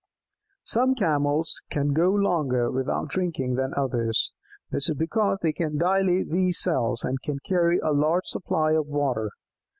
"Some 0.63 0.95
Camels 0.95 1.61
can 1.69 1.93
go 1.93 2.09
longer 2.09 2.71
without 2.71 3.09
drinking 3.09 3.53
than 3.53 3.71
others. 3.77 4.31
This 4.71 4.89
is 4.89 4.95
because 4.95 5.37
they 5.43 5.53
can 5.53 5.77
dilate 5.77 6.31
these 6.31 6.59
cells, 6.59 7.03
and 7.03 7.19
so 7.23 7.35
carry 7.47 7.77
a 7.77 7.91
larger 7.91 8.25
supply 8.25 8.71
of 8.71 8.87
water. 8.87 9.29